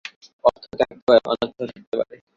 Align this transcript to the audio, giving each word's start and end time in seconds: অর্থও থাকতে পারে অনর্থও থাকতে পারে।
অর্থও 0.43 0.73
থাকতে 0.79 1.01
পারে 1.07 1.19
অনর্থও 1.25 1.65
থাকতে 1.71 1.95
পারে। 1.99 2.15